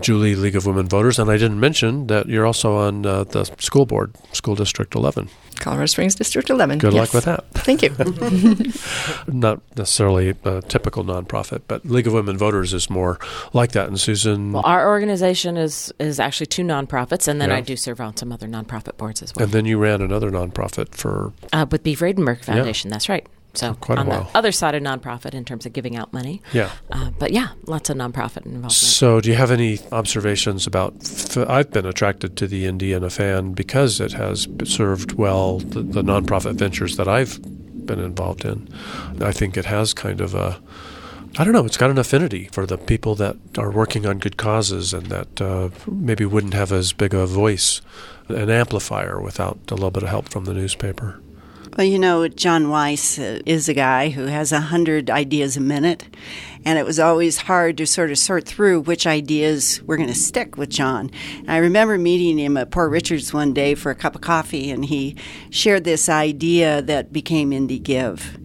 Julie, 0.00 0.34
League 0.34 0.56
of 0.56 0.66
Women 0.66 0.88
Voters. 0.88 1.18
And 1.18 1.30
I 1.30 1.36
didn't 1.36 1.60
mention 1.60 2.06
that 2.08 2.28
you're 2.28 2.46
also 2.46 2.76
on 2.76 3.06
uh, 3.06 3.24
the 3.24 3.44
school 3.58 3.86
board, 3.86 4.14
School 4.32 4.54
District 4.54 4.94
11. 4.94 5.28
Colorado 5.58 5.86
Springs 5.86 6.14
District 6.14 6.50
11. 6.50 6.78
Good 6.78 6.92
yes. 6.92 7.00
luck 7.00 7.14
with 7.14 7.24
that. 7.24 7.50
Thank 7.52 7.82
you. 7.82 7.90
Not 9.32 9.60
necessarily 9.76 10.34
a 10.44 10.62
typical 10.62 11.04
nonprofit, 11.04 11.62
but 11.66 11.84
League 11.84 12.06
of 12.06 12.12
Women 12.12 12.36
Voters 12.36 12.74
is 12.74 12.90
more 12.90 13.18
like 13.52 13.72
that. 13.72 13.88
And 13.88 13.98
Susan, 13.98 14.52
well, 14.52 14.62
our 14.66 14.88
organization 14.88 15.56
is 15.56 15.92
is 15.98 16.20
actually 16.20 16.46
two 16.46 16.62
nonprofits, 16.62 17.26
and 17.26 17.40
then 17.40 17.50
yeah. 17.50 17.56
I 17.56 17.60
do 17.60 17.76
serve 17.76 18.00
on 18.00 18.16
some 18.16 18.32
other 18.32 18.46
nonprofit 18.46 18.96
boards 18.96 19.22
as 19.22 19.34
well. 19.34 19.44
And 19.44 19.52
then 19.52 19.64
you 19.64 19.78
ran 19.78 20.02
another 20.02 20.30
nonprofit 20.30 20.94
for 20.94 21.32
uh, 21.52 21.66
with 21.70 21.82
Bee 21.82 21.96
Vradenburg 21.96 22.45
Foundation. 22.46 22.88
Yeah. 22.90 22.94
That's 22.94 23.08
right. 23.08 23.26
So 23.54 23.72
quite 23.74 23.98
on 23.98 24.08
the 24.08 24.26
other 24.34 24.52
side 24.52 24.74
of 24.74 24.82
nonprofit 24.82 25.32
in 25.32 25.44
terms 25.44 25.64
of 25.64 25.72
giving 25.72 25.96
out 25.96 26.12
money. 26.12 26.42
Yeah. 26.52 26.70
Uh, 26.90 27.10
but 27.18 27.30
yeah, 27.30 27.48
lots 27.64 27.88
of 27.88 27.96
nonprofit 27.96 28.44
involvement. 28.44 28.72
So 28.72 29.20
do 29.20 29.30
you 29.30 29.36
have 29.36 29.50
any 29.50 29.78
observations 29.92 30.66
about? 30.66 30.94
F- 31.02 31.38
I've 31.38 31.70
been 31.70 31.86
attracted 31.86 32.36
to 32.36 32.46
the 32.46 32.66
Indiana 32.66 33.08
fan 33.08 33.52
because 33.52 33.98
it 33.98 34.12
has 34.12 34.46
served 34.64 35.12
well 35.12 35.60
the, 35.60 35.80
the 35.80 36.02
nonprofit 36.02 36.56
ventures 36.56 36.96
that 36.96 37.08
I've 37.08 37.40
been 37.86 37.98
involved 37.98 38.44
in. 38.44 38.68
I 39.22 39.32
think 39.32 39.56
it 39.56 39.64
has 39.64 39.94
kind 39.94 40.20
of 40.20 40.34
a 40.34 40.60
I 41.38 41.44
don't 41.44 41.52
know. 41.52 41.66
It's 41.66 41.76
got 41.76 41.90
an 41.90 41.98
affinity 41.98 42.48
for 42.52 42.64
the 42.64 42.78
people 42.78 43.14
that 43.16 43.36
are 43.58 43.70
working 43.70 44.06
on 44.06 44.18
good 44.18 44.38
causes 44.38 44.94
and 44.94 45.06
that 45.06 45.40
uh, 45.40 45.68
maybe 45.86 46.24
wouldn't 46.24 46.54
have 46.54 46.72
as 46.72 46.94
big 46.94 47.12
a 47.12 47.26
voice, 47.26 47.82
an 48.28 48.48
amplifier 48.48 49.20
without 49.20 49.58
a 49.70 49.74
little 49.74 49.90
bit 49.90 50.02
of 50.02 50.08
help 50.08 50.30
from 50.30 50.46
the 50.46 50.54
newspaper. 50.54 51.20
Well, 51.76 51.86
you 51.86 51.98
know, 51.98 52.26
John 52.26 52.70
Weiss 52.70 53.18
uh, 53.18 53.40
is 53.44 53.68
a 53.68 53.74
guy 53.74 54.08
who 54.08 54.24
has 54.24 54.50
a 54.50 54.60
hundred 54.60 55.10
ideas 55.10 55.58
a 55.58 55.60
minute, 55.60 56.06
and 56.64 56.78
it 56.78 56.86
was 56.86 56.98
always 56.98 57.36
hard 57.36 57.76
to 57.76 57.86
sort 57.86 58.10
of 58.10 58.16
sort 58.16 58.46
through 58.46 58.80
which 58.80 59.06
ideas 59.06 59.82
were 59.82 59.98
going 59.98 60.08
to 60.08 60.14
stick 60.14 60.56
with 60.56 60.70
John. 60.70 61.10
And 61.40 61.50
I 61.50 61.58
remember 61.58 61.98
meeting 61.98 62.38
him 62.38 62.56
at 62.56 62.70
Poor 62.70 62.88
Richard's 62.88 63.34
one 63.34 63.52
day 63.52 63.74
for 63.74 63.90
a 63.90 63.94
cup 63.94 64.14
of 64.14 64.22
coffee, 64.22 64.70
and 64.70 64.86
he 64.86 65.16
shared 65.50 65.84
this 65.84 66.08
idea 66.08 66.80
that 66.80 67.12
became 67.12 67.52
Indy 67.52 67.78
Give. 67.78 68.38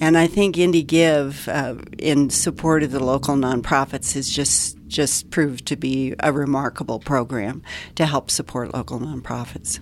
And 0.00 0.16
I 0.16 0.26
think 0.26 0.56
Indy 0.56 0.82
Give, 0.82 1.46
uh, 1.46 1.74
in 1.98 2.30
support 2.30 2.82
of 2.82 2.90
the 2.90 3.04
local 3.04 3.34
nonprofits, 3.34 4.14
has 4.14 4.30
just 4.30 4.78
just 4.86 5.28
proved 5.28 5.66
to 5.66 5.76
be 5.76 6.14
a 6.20 6.32
remarkable 6.32 7.00
program 7.00 7.62
to 7.96 8.06
help 8.06 8.30
support 8.30 8.72
local 8.72 8.98
nonprofits. 8.98 9.78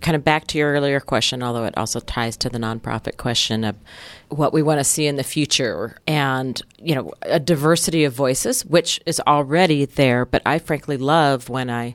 Kind 0.00 0.14
of 0.14 0.24
back 0.24 0.46
to 0.48 0.58
your 0.58 0.72
earlier 0.72 1.00
question, 1.00 1.42
although 1.42 1.64
it 1.64 1.76
also 1.76 2.00
ties 2.00 2.36
to 2.38 2.48
the 2.48 2.58
nonprofit 2.58 3.16
question 3.16 3.64
of 3.64 3.76
what 4.28 4.52
we 4.52 4.62
want 4.62 4.80
to 4.80 4.84
see 4.84 5.06
in 5.06 5.16
the 5.16 5.24
future 5.24 5.96
and, 6.06 6.60
you 6.78 6.94
know, 6.94 7.12
a 7.22 7.38
diversity 7.38 8.04
of 8.04 8.12
voices, 8.12 8.64
which 8.64 9.00
is 9.06 9.20
already 9.26 9.84
there. 9.84 10.24
But 10.24 10.42
I 10.44 10.58
frankly 10.58 10.96
love 10.96 11.48
when 11.48 11.70
I 11.70 11.94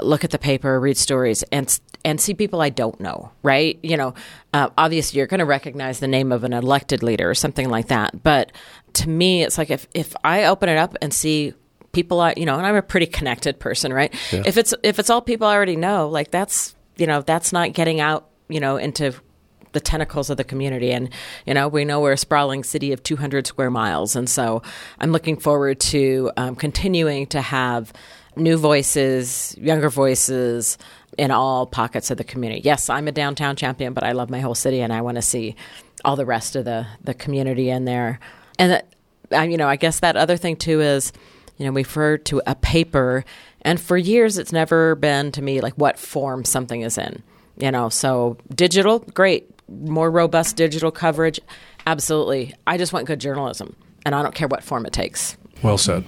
look 0.00 0.24
at 0.24 0.30
the 0.30 0.38
paper, 0.38 0.78
read 0.78 0.96
stories, 0.96 1.42
and 1.44 1.78
and 2.04 2.20
see 2.20 2.34
people 2.34 2.60
I 2.60 2.70
don't 2.70 2.98
know, 3.00 3.32
right? 3.42 3.78
You 3.82 3.96
know, 3.96 4.14
uh, 4.54 4.70
obviously 4.78 5.18
you're 5.18 5.26
going 5.26 5.40
to 5.40 5.44
recognize 5.44 6.00
the 6.00 6.08
name 6.08 6.32
of 6.32 6.44
an 6.44 6.52
elected 6.52 7.02
leader 7.02 7.28
or 7.28 7.34
something 7.34 7.68
like 7.68 7.88
that. 7.88 8.22
But 8.22 8.52
to 8.94 9.08
me, 9.08 9.42
it's 9.42 9.58
like 9.58 9.70
if 9.70 9.86
if 9.94 10.14
I 10.24 10.44
open 10.44 10.68
it 10.68 10.78
up 10.78 10.96
and 11.02 11.12
see 11.12 11.54
people 11.92 12.20
I, 12.20 12.34
you 12.36 12.46
know, 12.46 12.56
and 12.56 12.66
I'm 12.66 12.76
a 12.76 12.82
pretty 12.82 13.06
connected 13.06 13.58
person, 13.58 13.92
right? 13.92 14.14
Yeah. 14.32 14.42
If 14.46 14.56
it's 14.56 14.74
if 14.82 14.98
it's 14.98 15.10
all 15.10 15.20
people 15.20 15.46
I 15.46 15.54
already 15.54 15.76
know, 15.76 16.08
like 16.08 16.30
that's 16.30 16.74
you 16.98 17.06
know 17.06 17.22
that's 17.22 17.52
not 17.52 17.72
getting 17.72 18.00
out, 18.00 18.28
you 18.48 18.60
know, 18.60 18.76
into 18.76 19.14
the 19.72 19.80
tentacles 19.80 20.30
of 20.30 20.36
the 20.36 20.44
community. 20.44 20.92
And, 20.92 21.10
you 21.46 21.54
know, 21.54 21.68
we 21.68 21.84
know 21.84 22.00
we're 22.00 22.12
a 22.12 22.18
sprawling 22.18 22.64
city 22.64 22.92
of 22.92 23.02
200 23.02 23.46
square 23.46 23.70
miles. 23.70 24.16
And 24.16 24.28
so 24.28 24.62
I'm 24.98 25.12
looking 25.12 25.36
forward 25.36 25.80
to 25.80 26.30
um, 26.36 26.56
continuing 26.56 27.26
to 27.28 27.40
have 27.40 27.92
new 28.36 28.56
voices, 28.56 29.54
younger 29.58 29.90
voices 29.90 30.78
in 31.16 31.30
all 31.30 31.66
pockets 31.66 32.10
of 32.10 32.16
the 32.16 32.24
community. 32.24 32.62
Yes, 32.64 32.88
I'm 32.88 33.08
a 33.08 33.12
downtown 33.12 33.56
champion, 33.56 33.92
but 33.92 34.04
I 34.04 34.12
love 34.12 34.30
my 34.30 34.40
whole 34.40 34.54
city 34.54 34.80
and 34.80 34.92
I 34.92 35.00
want 35.00 35.16
to 35.16 35.22
see 35.22 35.56
all 36.04 36.16
the 36.16 36.26
rest 36.26 36.54
of 36.54 36.64
the, 36.64 36.86
the 37.02 37.14
community 37.14 37.70
in 37.70 37.84
there. 37.84 38.20
And 38.58 38.72
that, 39.30 39.50
you 39.50 39.56
know, 39.56 39.68
I 39.68 39.76
guess 39.76 40.00
that 40.00 40.16
other 40.16 40.36
thing 40.36 40.56
too 40.56 40.80
is, 40.80 41.12
you 41.58 41.66
know, 41.66 41.72
we 41.72 41.82
refer 41.82 42.16
to 42.18 42.40
a 42.46 42.54
paper, 42.54 43.24
and 43.62 43.80
for 43.80 43.96
years 43.96 44.38
it's 44.38 44.52
never 44.52 44.94
been 44.94 45.32
to 45.32 45.42
me 45.42 45.60
like 45.60 45.74
what 45.74 45.98
form 45.98 46.44
something 46.44 46.82
is 46.82 46.96
in. 46.96 47.22
You 47.56 47.70
know, 47.72 47.88
so 47.88 48.38
digital, 48.54 49.00
great, 49.00 49.50
more 49.68 50.10
robust 50.10 50.56
digital 50.56 50.90
coverage, 50.90 51.40
absolutely. 51.86 52.54
I 52.66 52.78
just 52.78 52.92
want 52.92 53.06
good 53.06 53.20
journalism, 53.20 53.74
and 54.06 54.14
I 54.14 54.22
don't 54.22 54.34
care 54.34 54.48
what 54.48 54.62
form 54.62 54.86
it 54.86 54.92
takes. 54.92 55.36
Well 55.60 55.78
said. 55.78 56.04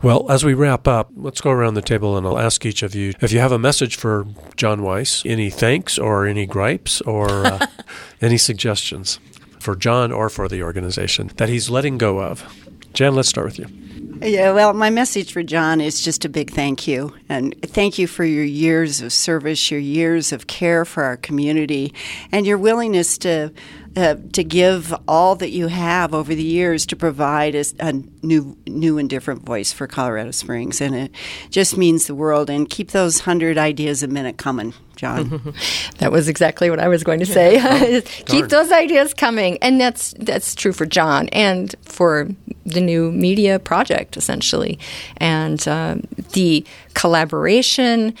Well, 0.00 0.30
as 0.30 0.44
we 0.44 0.54
wrap 0.54 0.86
up, 0.86 1.10
let's 1.16 1.40
go 1.40 1.50
around 1.50 1.74
the 1.74 1.82
table 1.82 2.16
and 2.16 2.24
I'll 2.24 2.38
ask 2.38 2.64
each 2.64 2.84
of 2.84 2.94
you 2.94 3.14
if 3.20 3.32
you 3.32 3.40
have 3.40 3.50
a 3.50 3.58
message 3.58 3.96
for 3.96 4.26
John 4.54 4.82
Weiss, 4.82 5.26
any 5.26 5.50
thanks 5.50 5.98
or 5.98 6.24
any 6.24 6.46
gripes 6.46 7.00
or 7.00 7.44
uh, 7.44 7.66
any 8.22 8.38
suggestions 8.38 9.18
for 9.58 9.74
John 9.74 10.12
or 10.12 10.28
for 10.28 10.48
the 10.48 10.62
organization 10.62 11.32
that 11.36 11.48
he's 11.48 11.68
letting 11.68 11.98
go 11.98 12.20
of. 12.20 12.44
Jan, 12.92 13.16
let's 13.16 13.28
start 13.28 13.46
with 13.46 13.58
you. 13.58 13.81
Yeah, 14.22 14.52
well, 14.52 14.72
my 14.72 14.90
message 14.90 15.32
for 15.32 15.42
John 15.42 15.80
is 15.80 16.00
just 16.00 16.24
a 16.24 16.28
big 16.28 16.50
thank 16.50 16.86
you. 16.86 17.12
And 17.28 17.60
thank 17.62 17.98
you 17.98 18.06
for 18.06 18.24
your 18.24 18.44
years 18.44 19.00
of 19.00 19.12
service, 19.12 19.70
your 19.70 19.80
years 19.80 20.32
of 20.32 20.46
care 20.46 20.84
for 20.84 21.02
our 21.02 21.16
community, 21.16 21.92
and 22.30 22.46
your 22.46 22.58
willingness 22.58 23.18
to 23.18 23.52
uh, 23.96 24.16
to 24.32 24.42
give 24.42 24.94
all 25.06 25.36
that 25.36 25.50
you 25.50 25.66
have 25.66 26.14
over 26.14 26.34
the 26.34 26.42
years 26.42 26.86
to 26.86 26.96
provide 26.96 27.54
a, 27.54 27.64
a, 27.78 27.92
new, 28.22 28.56
new 28.66 28.96
and 28.96 29.10
different 29.10 29.42
voice 29.42 29.70
for 29.70 29.86
Colorado 29.86 30.30
Springs, 30.30 30.80
and 30.80 30.94
it 30.94 31.14
just 31.50 31.76
means 31.76 32.06
the 32.06 32.14
world. 32.14 32.48
And 32.48 32.70
keep 32.70 32.92
those 32.92 33.20
hundred 33.20 33.58
ideas 33.58 34.02
a 34.02 34.08
minute 34.08 34.38
coming, 34.38 34.72
John. 34.96 35.54
that 35.98 36.10
was 36.10 36.28
exactly 36.28 36.70
what 36.70 36.78
I 36.78 36.88
was 36.88 37.04
going 37.04 37.18
to 37.20 37.26
say. 37.26 37.60
oh, 37.60 38.00
keep 38.26 38.48
those 38.48 38.72
ideas 38.72 39.12
coming, 39.12 39.58
and 39.58 39.80
that's 39.80 40.14
that's 40.18 40.54
true 40.54 40.72
for 40.72 40.86
John 40.86 41.28
and 41.28 41.74
for 41.82 42.30
the 42.64 42.80
new 42.80 43.12
media 43.12 43.58
project, 43.58 44.16
essentially, 44.16 44.78
and 45.16 45.66
uh, 45.68 45.96
the 46.32 46.64
collaboration 46.94 48.14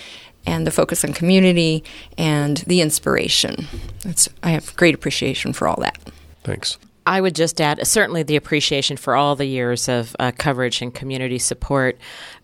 and 0.46 0.66
the 0.66 0.70
focus 0.70 1.04
on 1.04 1.12
community 1.12 1.84
and 2.18 2.58
the 2.58 2.80
inspiration. 2.80 3.66
It's, 4.04 4.28
I 4.42 4.50
have 4.50 4.74
great 4.76 4.94
appreciation 4.94 5.52
for 5.52 5.68
all 5.68 5.80
that. 5.80 5.98
Thanks. 6.42 6.78
I 7.04 7.20
would 7.20 7.34
just 7.34 7.60
add 7.60 7.84
certainly 7.86 8.22
the 8.22 8.36
appreciation 8.36 8.96
for 8.96 9.16
all 9.16 9.34
the 9.34 9.44
years 9.44 9.88
of 9.88 10.14
uh, 10.20 10.30
coverage 10.36 10.80
and 10.82 10.94
community 10.94 11.38
support. 11.38 11.98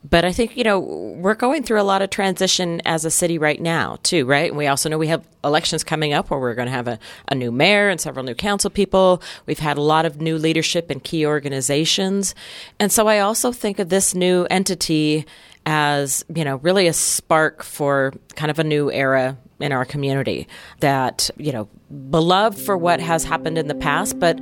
But 0.09 0.25
I 0.25 0.33
think, 0.33 0.57
you 0.57 0.65
know, 0.65 0.81
we're 0.81 1.35
going 1.35 1.63
through 1.63 1.81
a 1.81 1.83
lot 1.83 2.03
of 2.03 2.11
transition 2.11 2.81
as 2.85 3.05
a 3.05 3.11
city 3.11 3.39
right 3.39 3.61
now, 3.61 3.99
too, 4.03 4.27
right? 4.27 4.51
And 4.51 4.59
we 4.59 4.67
also 4.67 4.89
know 4.89 4.99
we 4.99 5.09
have 5.09 5.25
elections 5.45 5.85
coming 5.85 6.13
up 6.13 6.31
where 6.31 6.41
we're 6.41 6.55
going 6.55 6.67
to 6.67 6.73
have 6.73 6.89
a, 6.89 6.99
a 7.29 7.35
new 7.35 7.53
mayor 7.53 7.89
and 7.89 8.01
several 8.01 8.25
new 8.25 8.35
council 8.35 8.71
people. 8.71 9.23
We've 9.47 9.59
had 9.59 9.79
a 9.79 9.83
lot 9.83 10.07
of 10.07 10.21
new 10.21 10.39
leadership 10.39 10.91
in 10.91 11.01
key 11.01 11.25
organizations. 11.25 12.35
And 12.81 12.91
so 12.91 13.07
I 13.07 13.21
also 13.21 13.53
think 13.53 13.79
of 13.79 13.91
this 13.91 14.15
new 14.15 14.47
entity 14.51 15.25
as 15.71 16.25
you 16.35 16.47
know 16.47 16.57
really 16.57 16.87
a 16.87 16.95
spark 16.95 17.63
for 17.63 18.15
kind 18.37 18.51
of 18.51 18.59
a 18.59 18.65
new 18.65 18.91
era 18.91 19.37
in 19.61 19.71
our 19.71 19.85
community 19.85 20.49
that 20.81 21.29
you 21.37 21.53
know 21.53 21.69
beloved 22.09 22.59
for 22.59 22.75
what 22.75 23.01
has 23.01 23.23
happened 23.23 23.59
in 23.59 23.69
the 23.69 23.75
past 23.75 24.19
but 24.19 24.41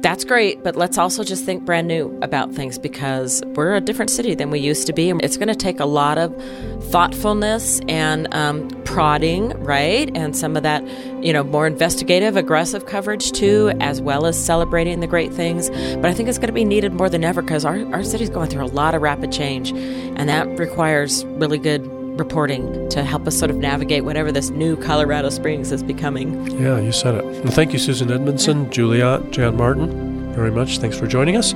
that's 0.00 0.24
great, 0.24 0.62
but 0.62 0.76
let's 0.76 0.96
also 0.96 1.24
just 1.24 1.44
think 1.44 1.64
brand 1.64 1.88
new 1.88 2.16
about 2.22 2.52
things 2.52 2.78
because 2.78 3.42
we're 3.54 3.74
a 3.74 3.80
different 3.80 4.10
city 4.10 4.34
than 4.34 4.50
we 4.50 4.60
used 4.60 4.86
to 4.86 4.92
be. 4.92 5.10
It's 5.10 5.36
going 5.36 5.48
to 5.48 5.56
take 5.56 5.80
a 5.80 5.84
lot 5.84 6.18
of 6.18 6.34
thoughtfulness 6.84 7.80
and 7.88 8.32
um, 8.32 8.68
prodding, 8.84 9.50
right? 9.62 10.10
And 10.16 10.36
some 10.36 10.56
of 10.56 10.62
that, 10.62 10.86
you 11.22 11.32
know, 11.32 11.42
more 11.42 11.66
investigative, 11.66 12.36
aggressive 12.36 12.86
coverage 12.86 13.32
too, 13.32 13.72
as 13.80 14.00
well 14.00 14.24
as 14.26 14.42
celebrating 14.42 15.00
the 15.00 15.06
great 15.06 15.32
things. 15.32 15.68
But 15.70 16.06
I 16.06 16.14
think 16.14 16.28
it's 16.28 16.38
going 16.38 16.48
to 16.48 16.52
be 16.52 16.64
needed 16.64 16.94
more 16.94 17.10
than 17.10 17.24
ever 17.24 17.42
because 17.42 17.64
our, 17.64 17.84
our 17.92 18.04
city's 18.04 18.30
going 18.30 18.50
through 18.50 18.64
a 18.64 18.66
lot 18.66 18.94
of 18.94 19.02
rapid 19.02 19.32
change, 19.32 19.72
and 19.72 20.28
that 20.28 20.46
requires 20.58 21.24
really 21.24 21.58
good 21.58 21.97
reporting 22.18 22.88
to 22.90 23.02
help 23.04 23.26
us 23.26 23.38
sort 23.38 23.50
of 23.50 23.56
navigate 23.56 24.04
whatever 24.04 24.30
this 24.32 24.50
new 24.50 24.76
Colorado 24.76 25.30
Springs 25.30 25.72
is 25.72 25.82
becoming. 25.82 26.50
Yeah, 26.60 26.78
you 26.80 26.92
said 26.92 27.14
it. 27.14 27.24
Well, 27.24 27.52
thank 27.52 27.72
you, 27.72 27.78
Susan 27.78 28.10
Edmondson. 28.10 28.70
Julie 28.70 29.00
Ott, 29.02 29.30
Jan 29.30 29.56
Martin, 29.56 30.32
very 30.32 30.50
much. 30.50 30.78
Thanks 30.78 30.98
for 30.98 31.06
joining 31.06 31.36
us. 31.36 31.54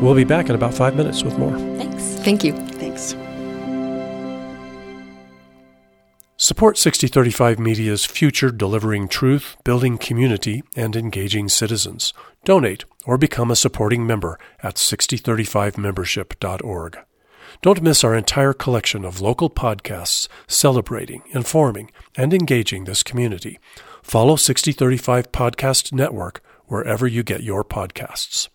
We'll 0.00 0.14
be 0.14 0.24
back 0.24 0.48
in 0.48 0.54
about 0.54 0.72
five 0.74 0.96
minutes 0.96 1.22
with 1.22 1.38
more. 1.38 1.56
Thanks. 1.76 2.02
Thank 2.22 2.44
you. 2.44 2.52
Thanks. 2.52 3.14
Support 6.36 6.78
6035 6.78 7.58
Media's 7.58 8.06
future 8.06 8.50
delivering 8.50 9.08
truth, 9.08 9.56
building 9.62 9.98
community, 9.98 10.62
and 10.74 10.96
engaging 10.96 11.50
citizens. 11.50 12.14
Donate 12.44 12.86
or 13.04 13.18
become 13.18 13.50
a 13.50 13.56
supporting 13.56 14.06
member 14.06 14.38
at 14.62 14.76
6035membership.org. 14.76 16.98
Don't 17.62 17.82
miss 17.82 18.02
our 18.02 18.14
entire 18.14 18.54
collection 18.54 19.04
of 19.04 19.20
local 19.20 19.50
podcasts 19.50 20.28
celebrating, 20.46 21.22
informing, 21.32 21.90
and 22.16 22.32
engaging 22.32 22.84
this 22.84 23.02
community. 23.02 23.58
Follow 24.02 24.36
6035 24.36 25.30
Podcast 25.30 25.92
Network 25.92 26.42
wherever 26.68 27.06
you 27.06 27.22
get 27.22 27.42
your 27.42 27.62
podcasts. 27.62 28.48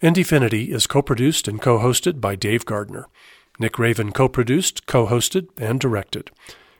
Indyfinity 0.00 0.72
is 0.72 0.86
co 0.86 1.02
produced 1.02 1.48
and 1.48 1.60
co 1.60 1.78
hosted 1.78 2.18
by 2.22 2.34
Dave 2.34 2.64
Gardner. 2.64 3.08
Nick 3.58 3.78
Raven 3.78 4.10
co 4.10 4.26
produced, 4.30 4.86
co 4.86 5.06
hosted, 5.06 5.48
and 5.58 5.78
directed. 5.78 6.30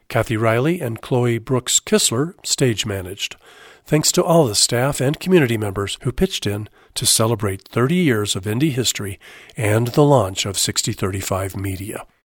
Kathy 0.09 0.39
Riley 0.39 0.81
and 0.81 1.03
Chloe 1.03 1.37
Brooks 1.37 1.79
Kissler 1.79 2.35
stage 2.43 2.87
managed. 2.87 3.37
Thanks 3.85 4.11
to 4.13 4.25
all 4.25 4.47
the 4.47 4.55
staff 4.55 4.99
and 4.99 5.21
community 5.21 5.59
members 5.59 5.99
who 6.05 6.13
pitched 6.13 6.47
in 6.47 6.71
to 6.95 7.07
celebrate 7.07 7.67
30 7.69 7.95
years 7.95 8.37
of 8.37 8.47
Indy 8.47 8.71
history 8.71 9.19
and 9.57 9.89
the 9.89 10.05
launch 10.05 10.47
of 10.47 10.59
6035 10.59 11.57
Media. 11.57 12.07